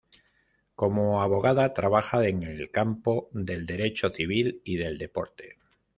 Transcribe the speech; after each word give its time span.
Como 0.73 1.21
abogada 1.21 1.73
trabaja 1.75 2.25
en 2.27 2.41
el 2.41 2.71
campo 2.71 3.29
del 3.33 3.67
derecho 3.67 4.09
civil 4.09 4.59
y 4.65 4.77
del 4.77 4.97
deporte. 4.97 5.59